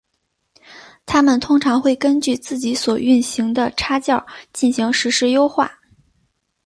[1.05, 4.19] 它们通常会根据自己所运行的插件
[4.51, 5.79] 进行实时优化。